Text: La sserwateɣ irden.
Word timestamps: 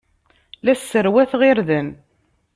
La 0.63 0.73
sserwateɣ 0.75 1.41
irden. 1.51 1.89